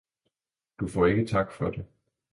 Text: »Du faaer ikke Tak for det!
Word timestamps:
»Du 0.77 0.87
faaer 0.93 1.05
ikke 1.07 1.25
Tak 1.25 1.51
for 1.51 1.69
det! 1.69 1.85